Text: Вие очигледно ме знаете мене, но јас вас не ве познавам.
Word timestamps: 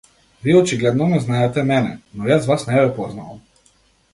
Вие 0.43 0.55
очигледно 0.59 1.05
ме 1.11 1.19
знаете 1.25 1.65
мене, 1.73 1.91
но 2.15 2.31
јас 2.33 2.49
вас 2.53 2.67
не 2.71 2.81
ве 2.81 2.91
познавам. 2.99 3.45